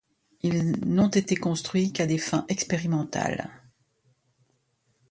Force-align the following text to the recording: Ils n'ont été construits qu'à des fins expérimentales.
Ils 0.41 0.79
n'ont 0.83 1.09
été 1.09 1.35
construits 1.35 1.91
qu'à 1.93 2.07
des 2.07 2.17
fins 2.17 2.43
expérimentales. 2.49 3.51